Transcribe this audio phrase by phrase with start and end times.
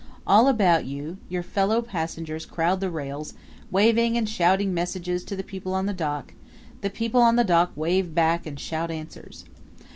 [0.25, 3.35] All about you your fellow passengers crowd the rails,
[3.69, 6.33] waving and shouting messages to the people on the dock;
[6.81, 9.45] the people on the dock wave back and shout answers.